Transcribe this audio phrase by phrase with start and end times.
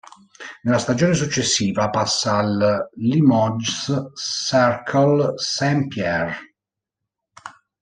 [0.63, 3.93] Nella stagione successiva passa al Limoges
[4.47, 6.37] Cercle Saint-Pierre.